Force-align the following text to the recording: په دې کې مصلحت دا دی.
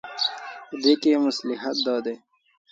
په 0.67 0.75
دې 0.83 0.93
کې 1.01 1.21
مصلحت 1.25 1.77
دا 1.87 1.95
دی. 2.05 2.15